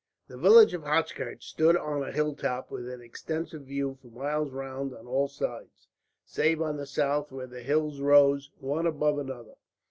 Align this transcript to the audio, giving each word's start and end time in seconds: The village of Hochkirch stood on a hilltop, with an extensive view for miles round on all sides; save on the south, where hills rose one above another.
The 0.27 0.35
village 0.35 0.73
of 0.73 0.81
Hochkirch 0.81 1.43
stood 1.43 1.77
on 1.77 2.01
a 2.01 2.11
hilltop, 2.11 2.71
with 2.71 2.89
an 2.89 3.01
extensive 3.01 3.65
view 3.65 3.99
for 4.01 4.07
miles 4.07 4.49
round 4.49 4.95
on 4.95 5.05
all 5.05 5.27
sides; 5.27 5.89
save 6.25 6.59
on 6.59 6.77
the 6.77 6.87
south, 6.87 7.31
where 7.31 7.45
hills 7.45 8.01
rose 8.01 8.49
one 8.57 8.87
above 8.87 9.19
another. 9.19 9.53